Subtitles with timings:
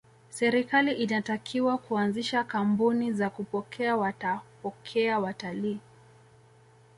[0.29, 5.79] serikali inatakiwa kuanzisha kambuni za kupokea watapokea watalii